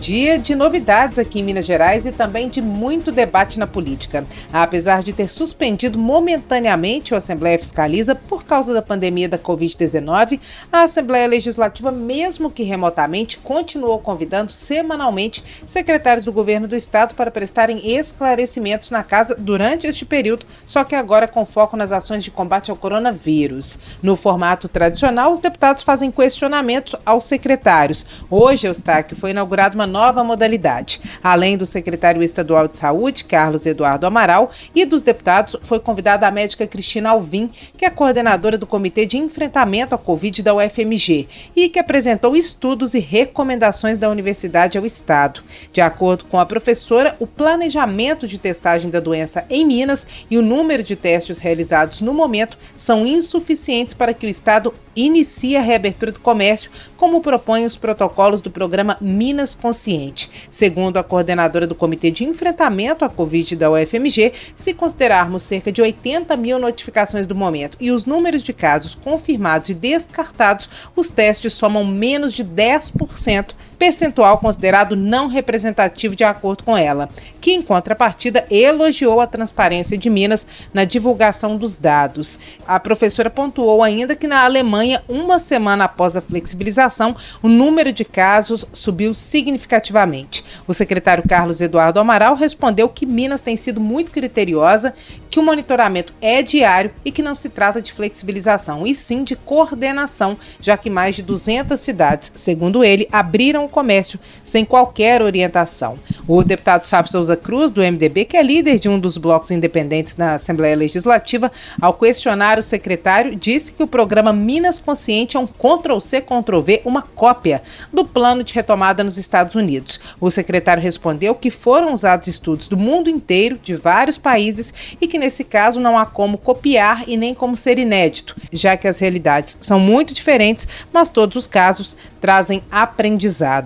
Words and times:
Dia 0.00 0.38
de 0.38 0.54
novidades 0.54 1.18
aqui 1.18 1.40
em 1.40 1.42
Minas 1.42 1.66
Gerais 1.66 2.06
e 2.06 2.12
também 2.12 2.48
de 2.48 2.62
muito 2.62 3.10
debate 3.10 3.58
na 3.58 3.66
política. 3.66 4.24
Apesar 4.52 5.02
de 5.02 5.12
ter 5.12 5.28
suspendido 5.28 5.98
momentaneamente 5.98 7.12
o 7.12 7.16
Assembleia 7.16 7.58
Fiscaliza 7.58 8.14
por 8.14 8.44
causa 8.44 8.72
da 8.72 8.80
pandemia 8.80 9.28
da 9.28 9.36
Covid-19, 9.36 10.38
a 10.72 10.82
Assembleia 10.82 11.26
Legislativa, 11.26 11.90
mesmo 11.90 12.48
que 12.48 12.62
remotamente, 12.62 13.38
continuou 13.38 13.98
convidando 13.98 14.52
semanalmente 14.52 15.44
secretários 15.66 16.24
do 16.24 16.32
governo 16.32 16.68
do 16.68 16.76
estado 16.76 17.14
para 17.14 17.30
prestarem 17.30 17.90
esclarecimentos 17.90 18.92
na 18.92 19.02
casa 19.02 19.34
durante 19.34 19.88
este 19.88 20.04
período, 20.04 20.46
só 20.64 20.84
que 20.84 20.94
agora 20.94 21.26
com 21.26 21.44
foco 21.44 21.76
nas 21.76 21.90
ações 21.90 22.22
de 22.22 22.30
combate 22.30 22.70
ao 22.70 22.76
coronavírus. 22.76 23.80
No 24.00 24.14
formato 24.14 24.68
tradicional, 24.68 25.32
os 25.32 25.40
deputados 25.40 25.82
fazem 25.82 26.12
questionamentos 26.12 26.94
aos 27.04 27.24
secretários. 27.24 28.06
Hoje, 28.30 28.68
Eustáquio, 28.68 29.16
foi 29.16 29.32
inaugurada 29.32 29.74
uma 29.74 29.87
nova 29.88 30.22
modalidade. 30.22 31.00
Além 31.22 31.56
do 31.56 31.66
secretário 31.66 32.22
estadual 32.22 32.68
de 32.68 32.76
saúde, 32.76 33.24
Carlos 33.24 33.66
Eduardo 33.66 34.06
Amaral, 34.06 34.50
e 34.74 34.84
dos 34.84 35.02
deputados, 35.02 35.56
foi 35.62 35.80
convidada 35.80 36.26
a 36.26 36.30
médica 36.30 36.66
Cristina 36.66 37.10
Alvim, 37.10 37.50
que 37.76 37.84
é 37.84 37.90
coordenadora 37.90 38.56
do 38.56 38.66
Comitê 38.66 39.06
de 39.06 39.18
Enfrentamento 39.18 39.94
à 39.94 39.98
Covid 39.98 40.42
da 40.42 40.54
UFMG 40.54 41.26
e 41.56 41.68
que 41.68 41.78
apresentou 41.78 42.36
estudos 42.36 42.94
e 42.94 43.00
recomendações 43.00 43.98
da 43.98 44.08
universidade 44.08 44.78
ao 44.78 44.86
Estado. 44.86 45.42
De 45.72 45.80
acordo 45.80 46.24
com 46.26 46.38
a 46.38 46.46
professora, 46.46 47.16
o 47.18 47.26
planejamento 47.26 48.28
de 48.28 48.38
testagem 48.38 48.90
da 48.90 49.00
doença 49.00 49.44
em 49.48 49.66
Minas 49.66 50.06
e 50.30 50.36
o 50.36 50.42
número 50.42 50.82
de 50.82 50.94
testes 50.94 51.38
realizados 51.38 52.00
no 52.00 52.12
momento 52.12 52.58
são 52.76 53.06
insuficientes 53.06 53.94
para 53.94 54.12
que 54.12 54.26
o 54.26 54.30
Estado 54.30 54.74
inicie 54.94 55.56
a 55.56 55.60
reabertura 55.60 56.12
do 56.12 56.20
comércio, 56.20 56.70
como 56.96 57.20
propõem 57.20 57.64
os 57.64 57.76
protocolos 57.76 58.40
do 58.40 58.50
programa 58.50 58.96
Minas 59.00 59.54
Consciente. 59.78 60.28
Segundo 60.50 60.96
a 60.96 61.04
coordenadora 61.04 61.64
do 61.64 61.74
Comitê 61.74 62.10
de 62.10 62.24
Enfrentamento 62.24 63.04
à 63.04 63.08
Covid 63.08 63.54
da 63.54 63.70
UFMG, 63.70 64.32
se 64.56 64.74
considerarmos 64.74 65.44
cerca 65.44 65.70
de 65.70 65.80
80 65.80 66.36
mil 66.36 66.58
notificações 66.58 67.28
do 67.28 67.34
momento 67.34 67.76
e 67.80 67.92
os 67.92 68.04
números 68.04 68.42
de 68.42 68.52
casos 68.52 68.96
confirmados 68.96 69.70
e 69.70 69.74
descartados, 69.74 70.68
os 70.96 71.10
testes 71.10 71.52
somam 71.52 71.84
menos 71.84 72.34
de 72.34 72.44
10% 72.44 73.54
percentual 73.78 74.38
considerado 74.38 74.96
não 74.96 75.28
representativo 75.28 76.16
de 76.16 76.24
acordo 76.24 76.64
com 76.64 76.76
ela, 76.76 77.08
que 77.40 77.52
em 77.52 77.62
contrapartida 77.62 78.44
elogiou 78.50 79.20
a 79.20 79.26
transparência 79.26 79.96
de 79.96 80.10
Minas 80.10 80.46
na 80.74 80.84
divulgação 80.84 81.56
dos 81.56 81.76
dados. 81.76 82.38
A 82.66 82.80
professora 82.80 83.30
pontuou 83.30 83.82
ainda 83.82 84.16
que 84.16 84.26
na 84.26 84.42
Alemanha, 84.42 85.02
uma 85.08 85.38
semana 85.38 85.84
após 85.84 86.16
a 86.16 86.20
flexibilização, 86.20 87.14
o 87.42 87.48
número 87.48 87.92
de 87.92 88.04
casos 88.04 88.66
subiu 88.72 89.14
significativamente. 89.14 90.44
O 90.66 90.74
secretário 90.74 91.24
Carlos 91.26 91.60
Eduardo 91.60 92.00
Amaral 92.00 92.34
respondeu 92.34 92.88
que 92.88 93.06
Minas 93.06 93.40
tem 93.40 93.56
sido 93.56 93.80
muito 93.80 94.10
criteriosa, 94.10 94.92
que 95.30 95.38
o 95.38 95.42
monitoramento 95.42 96.12
é 96.20 96.42
diário 96.42 96.90
e 97.04 97.12
que 97.12 97.22
não 97.22 97.34
se 97.34 97.48
trata 97.48 97.80
de 97.80 97.92
flexibilização, 97.92 98.86
e 98.86 98.94
sim 98.94 99.22
de 99.22 99.36
coordenação, 99.36 100.36
já 100.60 100.76
que 100.76 100.90
mais 100.90 101.14
de 101.14 101.22
200 101.22 101.78
cidades, 101.78 102.32
segundo 102.34 102.82
ele, 102.82 103.08
abriram 103.12 103.67
comércio 103.68 104.18
sem 104.44 104.64
qualquer 104.64 105.22
orientação. 105.22 105.98
O 106.26 106.42
deputado 106.42 106.84
Sávio 106.84 107.10
Souza 107.10 107.36
Cruz, 107.36 107.70
do 107.70 107.80
MDB, 107.80 108.24
que 108.24 108.36
é 108.36 108.42
líder 108.42 108.78
de 108.78 108.88
um 108.88 108.98
dos 108.98 109.16
blocos 109.16 109.50
independentes 109.50 110.16
na 110.16 110.34
Assembleia 110.34 110.76
Legislativa, 110.76 111.50
ao 111.80 111.94
questionar 111.94 112.58
o 112.58 112.62
secretário, 112.62 113.36
disse 113.36 113.72
que 113.72 113.82
o 113.82 113.86
programa 113.86 114.32
Minas 114.32 114.78
Consciente 114.78 115.36
é 115.36 115.40
um 115.40 115.46
Ctrl-C, 115.46 116.20
Ctrl-V, 116.20 116.82
uma 116.84 117.02
cópia 117.02 117.62
do 117.92 118.04
plano 118.04 118.42
de 118.42 118.54
retomada 118.54 119.04
nos 119.04 119.18
Estados 119.18 119.54
Unidos. 119.54 120.00
O 120.20 120.30
secretário 120.30 120.82
respondeu 120.82 121.34
que 121.34 121.50
foram 121.50 121.92
usados 121.92 122.28
estudos 122.28 122.68
do 122.68 122.76
mundo 122.76 123.10
inteiro, 123.10 123.58
de 123.62 123.74
vários 123.74 124.18
países, 124.18 124.72
e 125.00 125.06
que 125.06 125.18
nesse 125.18 125.44
caso 125.44 125.80
não 125.80 125.98
há 125.98 126.06
como 126.06 126.38
copiar 126.38 127.04
e 127.06 127.16
nem 127.16 127.34
como 127.34 127.56
ser 127.56 127.78
inédito, 127.78 128.36
já 128.52 128.76
que 128.76 128.88
as 128.88 128.98
realidades 128.98 129.56
são 129.60 129.78
muito 129.78 130.14
diferentes, 130.14 130.66
mas 130.92 131.10
todos 131.10 131.36
os 131.36 131.46
casos 131.46 131.96
trazem 132.20 132.62
aprendizado. 132.70 133.57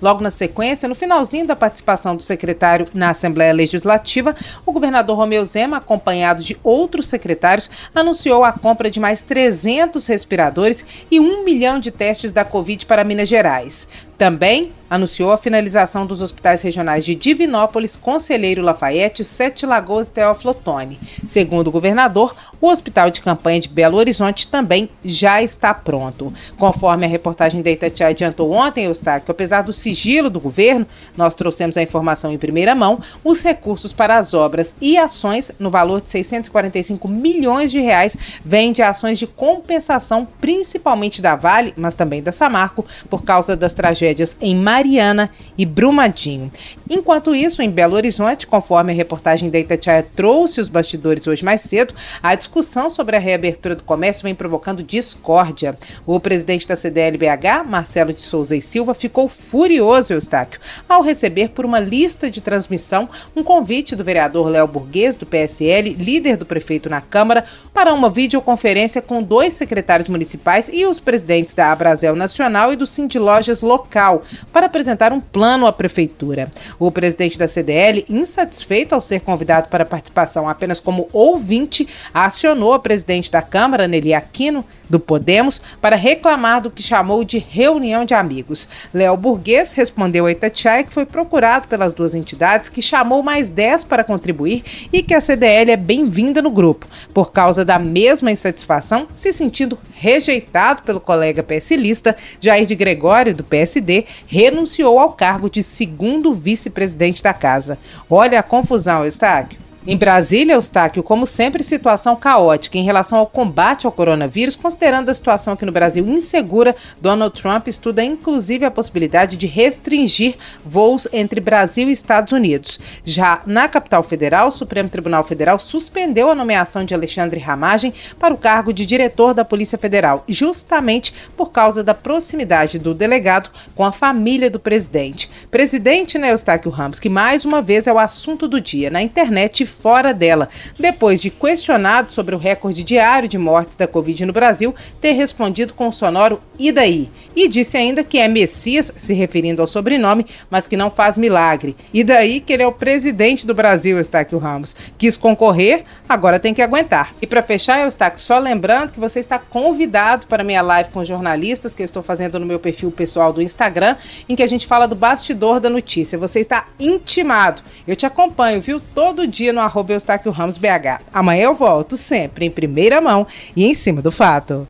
Logo 0.00 0.22
na 0.22 0.30
sequência, 0.30 0.88
no 0.88 0.94
finalzinho 0.94 1.46
da 1.46 1.56
participação 1.56 2.14
do 2.14 2.22
secretário 2.22 2.86
na 2.94 3.10
Assembleia 3.10 3.52
Legislativa, 3.52 4.34
o 4.64 4.72
governador 4.72 5.16
Romeu 5.16 5.44
Zema, 5.44 5.78
acompanhado 5.78 6.42
de 6.42 6.58
outros 6.62 7.08
secretários, 7.08 7.70
anunciou 7.94 8.44
a 8.44 8.52
compra 8.52 8.90
de 8.90 9.00
mais 9.00 9.22
300 9.22 10.06
respiradores 10.06 10.84
e 11.10 11.18
um 11.18 11.44
milhão 11.44 11.80
de 11.80 11.90
testes 11.90 12.32
da 12.32 12.44
Covid 12.44 12.86
para 12.86 13.04
Minas 13.04 13.28
Gerais. 13.28 13.88
Também 14.18 14.72
anunciou 14.90 15.30
a 15.30 15.36
finalização 15.36 16.06
dos 16.06 16.22
hospitais 16.22 16.62
regionais 16.62 17.04
de 17.04 17.14
Divinópolis, 17.14 17.96
Conselheiro 17.96 18.62
Lafayette, 18.62 19.24
Sete 19.24 19.66
Lagoas 19.66 20.08
e 20.08 20.12
Teófilo 20.12 20.50
Otoni. 20.50 20.98
Segundo 21.24 21.68
o 21.68 21.70
governador, 21.70 22.34
o 22.60 22.68
hospital 22.68 23.10
de 23.10 23.20
campanha 23.20 23.60
de 23.60 23.68
Belo 23.68 23.98
Horizonte 23.98 24.48
também 24.48 24.88
já 25.04 25.42
está 25.42 25.74
pronto. 25.74 26.32
Conforme 26.56 27.04
a 27.04 27.08
reportagem 27.08 27.60
da 27.60 27.70
Itatiaia 27.70 28.12
adiantou 28.12 28.50
ontem, 28.50 28.86
Eustáquio, 28.86 29.30
apesar 29.30 29.62
do 29.62 29.72
sigilo 29.72 30.30
do 30.30 30.40
governo, 30.40 30.86
nós 31.16 31.34
trouxemos 31.34 31.76
a 31.76 31.82
informação 31.82 32.32
em 32.32 32.38
primeira 32.38 32.74
mão, 32.74 33.00
os 33.22 33.42
recursos 33.42 33.92
para 33.92 34.16
as 34.16 34.32
obras 34.32 34.74
e 34.80 34.96
ações 34.96 35.52
no 35.58 35.70
valor 35.70 36.00
de 36.00 36.10
645 36.10 37.06
milhões 37.06 37.70
de 37.70 37.80
reais 37.80 38.16
vêm 38.44 38.72
de 38.72 38.82
ações 38.82 39.18
de 39.18 39.26
compensação, 39.26 40.26
principalmente 40.40 41.20
da 41.20 41.36
Vale, 41.36 41.74
mas 41.76 41.94
também 41.94 42.22
da 42.22 42.32
Samarco, 42.32 42.84
por 43.10 43.22
causa 43.22 43.54
das 43.54 43.74
tragédias 43.74 44.07
em 44.40 44.54
Mariana 44.54 45.30
e 45.56 45.64
Brumadinho. 45.64 46.50
Enquanto 46.90 47.34
isso, 47.34 47.60
em 47.60 47.70
Belo 47.70 47.96
Horizonte, 47.96 48.46
conforme 48.46 48.92
a 48.92 48.94
reportagem 48.94 49.50
da 49.50 49.58
Itatiaia 49.58 50.06
trouxe 50.16 50.58
os 50.58 50.70
bastidores 50.70 51.26
hoje 51.26 51.44
mais 51.44 51.60
cedo, 51.60 51.94
a 52.22 52.34
discussão 52.34 52.88
sobre 52.88 53.14
a 53.14 53.18
reabertura 53.18 53.76
do 53.76 53.82
comércio 53.82 54.22
vem 54.22 54.34
provocando 54.34 54.82
discórdia. 54.82 55.74
O 56.06 56.18
presidente 56.18 56.66
da 56.66 56.76
CDLBH, 56.76 57.62
Marcelo 57.66 58.12
de 58.14 58.22
Souza 58.22 58.56
e 58.56 58.62
Silva, 58.62 58.94
ficou 58.94 59.28
furioso, 59.28 60.14
Eustáquio, 60.14 60.60
ao 60.88 61.02
receber 61.02 61.50
por 61.50 61.66
uma 61.66 61.78
lista 61.78 62.30
de 62.30 62.40
transmissão 62.40 63.06
um 63.36 63.42
convite 63.42 63.94
do 63.94 64.02
vereador 64.02 64.48
Léo 64.48 64.66
Burguês, 64.66 65.14
do 65.14 65.26
PSL, 65.26 65.90
líder 65.92 66.38
do 66.38 66.46
prefeito 66.46 66.88
na 66.88 67.02
Câmara, 67.02 67.44
para 67.74 67.92
uma 67.92 68.08
videoconferência 68.08 69.02
com 69.02 69.22
dois 69.22 69.52
secretários 69.52 70.08
municipais 70.08 70.70
e 70.72 70.86
os 70.86 70.98
presidentes 70.98 71.54
da 71.54 71.70
Abrazel 71.70 72.16
Nacional 72.16 72.72
e 72.72 72.76
do 72.76 72.86
Cindy 72.86 73.18
Lojas 73.18 73.60
Local, 73.60 74.22
para 74.50 74.66
apresentar 74.66 75.12
um 75.12 75.20
plano 75.20 75.66
à 75.66 75.72
prefeitura. 75.72 76.50
O 76.78 76.92
presidente 76.92 77.36
da 77.36 77.48
CDL, 77.48 78.04
insatisfeito 78.08 78.94
ao 78.94 79.00
ser 79.00 79.20
convidado 79.22 79.68
para 79.68 79.84
participação 79.84 80.48
apenas 80.48 80.78
como 80.78 81.08
ouvinte, 81.12 81.88
acionou 82.14 82.72
a 82.72 82.78
presidente 82.78 83.32
da 83.32 83.42
Câmara, 83.42 83.88
Nelly 83.88 84.14
Aquino, 84.14 84.64
do 84.88 85.00
Podemos, 85.00 85.60
para 85.80 85.96
reclamar 85.96 86.62
do 86.62 86.70
que 86.70 86.82
chamou 86.82 87.24
de 87.24 87.38
reunião 87.38 88.04
de 88.04 88.14
amigos. 88.14 88.68
Léo 88.94 89.16
Burguês 89.16 89.72
respondeu 89.72 90.26
a 90.26 90.30
Itatiaia 90.30 90.84
que 90.84 90.94
foi 90.94 91.04
procurado 91.04 91.66
pelas 91.66 91.92
duas 91.92 92.14
entidades, 92.14 92.68
que 92.68 92.80
chamou 92.80 93.22
mais 93.22 93.50
10 93.50 93.84
para 93.84 94.04
contribuir 94.04 94.62
e 94.92 95.02
que 95.02 95.14
a 95.14 95.20
CDL 95.20 95.72
é 95.72 95.76
bem-vinda 95.76 96.40
no 96.40 96.50
grupo, 96.50 96.86
por 97.12 97.32
causa 97.32 97.64
da 97.64 97.78
mesma 97.78 98.30
insatisfação, 98.30 99.08
se 99.12 99.32
sentindo 99.32 99.76
rejeitado 99.94 100.82
pelo 100.82 101.00
colega 101.00 101.42
PSLista 101.42 102.16
Jair 102.40 102.66
de 102.66 102.76
Gregório, 102.76 103.34
do 103.34 103.42
PSD, 103.42 104.06
renunciou 104.26 104.98
ao 104.98 105.12
cargo 105.12 105.50
de 105.50 105.62
segundo 105.62 106.32
vice-presidente 106.68 107.22
da 107.22 107.32
casa. 107.32 107.78
Olha 108.08 108.38
a 108.38 108.42
confusão, 108.42 109.04
Eustáquio. 109.04 109.58
Em 109.86 109.96
Brasília, 109.96 110.54
Eustáquio, 110.54 111.04
como 111.04 111.24
sempre, 111.24 111.62
situação 111.62 112.16
caótica 112.16 112.76
em 112.76 112.82
relação 112.82 113.16
ao 113.16 113.26
combate 113.26 113.86
ao 113.86 113.92
coronavírus, 113.92 114.56
considerando 114.56 115.08
a 115.08 115.14
situação 115.14 115.54
aqui 115.54 115.64
no 115.64 115.70
Brasil 115.70 116.04
insegura, 116.04 116.74
Donald 117.00 117.40
Trump 117.40 117.68
estuda 117.68 118.02
inclusive 118.02 118.64
a 118.64 118.72
possibilidade 118.72 119.36
de 119.36 119.46
restringir 119.46 120.34
voos 120.64 121.06
entre 121.12 121.40
Brasil 121.40 121.88
e 121.88 121.92
Estados 121.92 122.32
Unidos. 122.32 122.80
Já 123.04 123.40
na 123.46 123.68
capital 123.68 124.02
federal, 124.02 124.48
o 124.48 124.52
Supremo 124.52 124.88
Tribunal 124.88 125.22
Federal 125.22 125.60
suspendeu 125.60 126.28
a 126.28 126.34
nomeação 126.34 126.84
de 126.84 126.92
Alexandre 126.92 127.38
Ramagem 127.38 127.94
para 128.18 128.34
o 128.34 128.38
cargo 128.38 128.72
de 128.72 128.84
diretor 128.84 129.32
da 129.32 129.44
Polícia 129.44 129.78
Federal, 129.78 130.24
justamente 130.26 131.14
por 131.36 131.52
causa 131.52 131.84
da 131.84 131.94
proximidade 131.94 132.80
do 132.80 132.92
delegado 132.92 133.48
com 133.76 133.84
a 133.84 133.92
família 133.92 134.50
do 134.50 134.58
presidente. 134.58 135.30
Presidente, 135.52 136.18
né, 136.18 136.32
Eustáquio 136.32 136.70
Ramos, 136.70 136.98
que 136.98 137.08
mais 137.08 137.44
uma 137.44 137.62
vez 137.62 137.86
é 137.86 137.92
o 137.92 137.98
assunto 137.98 138.48
do 138.48 138.60
dia 138.60 138.90
na 138.90 139.00
internet 139.00 139.68
fora 139.80 140.12
dela, 140.12 140.48
depois 140.78 141.20
de 141.20 141.30
questionado 141.30 142.10
sobre 142.10 142.34
o 142.34 142.38
recorde 142.38 142.82
diário 142.82 143.28
de 143.28 143.38
mortes 143.38 143.76
da 143.76 143.86
Covid 143.86 144.26
no 144.26 144.32
Brasil, 144.32 144.74
ter 145.00 145.12
respondido 145.12 145.74
com 145.74 145.88
o 145.88 145.92
sonoro 145.92 146.40
e 146.58 146.72
daí? 146.72 147.08
E 147.36 147.48
disse 147.48 147.76
ainda 147.76 148.02
que 148.02 148.18
é 148.18 148.26
Messias, 148.26 148.92
se 148.96 149.14
referindo 149.14 149.62
ao 149.62 149.68
sobrenome, 149.68 150.26
mas 150.50 150.66
que 150.66 150.76
não 150.76 150.90
faz 150.90 151.16
milagre. 151.16 151.76
E 151.94 152.02
daí 152.02 152.40
que 152.40 152.52
ele 152.52 152.62
é 152.62 152.66
o 152.66 152.72
presidente 152.72 153.46
do 153.46 153.54
Brasil, 153.54 153.96
Eustáquio 153.96 154.38
Ramos. 154.38 154.74
Quis 154.96 155.16
concorrer, 155.16 155.84
agora 156.08 156.40
tem 156.40 156.52
que 156.52 156.62
aguentar. 156.62 157.14
E 157.22 157.26
para 157.26 157.42
fechar, 157.42 157.80
Eustáquio, 157.80 158.20
só 158.20 158.38
lembrando 158.38 158.92
que 158.92 159.00
você 159.00 159.20
está 159.20 159.38
convidado 159.38 160.26
para 160.26 160.42
minha 160.42 160.62
live 160.62 160.90
com 160.90 161.04
jornalistas 161.04 161.74
que 161.74 161.82
eu 161.82 161.86
estou 161.86 162.02
fazendo 162.02 162.40
no 162.40 162.46
meu 162.46 162.58
perfil 162.58 162.90
pessoal 162.90 163.32
do 163.32 163.40
Instagram, 163.40 163.96
em 164.28 164.34
que 164.34 164.42
a 164.42 164.46
gente 164.46 164.66
fala 164.66 164.88
do 164.88 164.94
bastidor 164.94 165.60
da 165.60 165.70
notícia. 165.70 166.18
Você 166.18 166.40
está 166.40 166.66
intimado. 166.78 167.62
Eu 167.86 167.94
te 167.94 168.06
acompanho, 168.06 168.60
viu? 168.60 168.80
Todo 168.94 169.26
dia 169.26 169.52
no 169.58 169.64
arroba 169.64 169.92
Eustáquio 169.92 170.30
Ramos 170.30 170.56
BH. 170.56 171.02
Amanhã 171.12 171.44
eu 171.44 171.54
volto, 171.54 171.96
sempre 171.96 172.46
em 172.46 172.50
primeira 172.50 173.00
mão 173.00 173.26
e 173.56 173.64
em 173.64 173.74
cima 173.74 174.00
do 174.00 174.12
fato. 174.12 174.66